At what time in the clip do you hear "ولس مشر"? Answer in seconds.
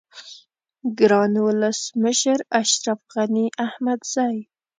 1.45-2.39